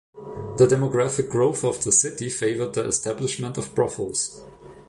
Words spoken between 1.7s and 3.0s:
the city favoured the